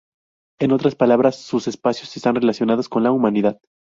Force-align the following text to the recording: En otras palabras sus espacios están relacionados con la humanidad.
En 0.59 0.71
otras 0.71 0.95
palabras 0.95 1.35
sus 1.35 1.67
espacios 1.67 2.17
están 2.17 2.33
relacionados 2.33 2.89
con 2.89 3.03
la 3.03 3.11
humanidad. 3.11 3.59